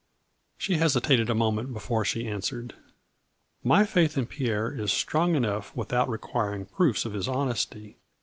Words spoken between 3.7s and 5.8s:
My faith in Pierre is strong enough